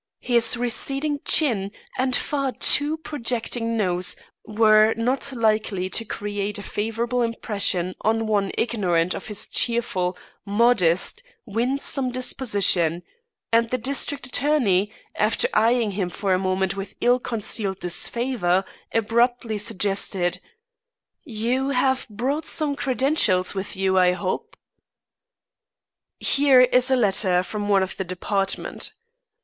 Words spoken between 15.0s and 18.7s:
after eyeing him for a moment with ill concealed disfavour,